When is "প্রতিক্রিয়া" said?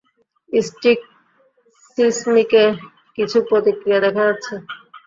3.49-3.99